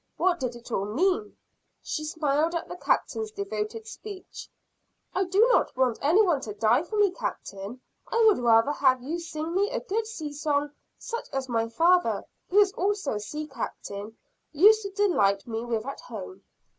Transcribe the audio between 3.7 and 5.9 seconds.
speech. "I do not